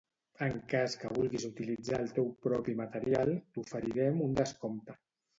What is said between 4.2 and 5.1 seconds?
un descompte.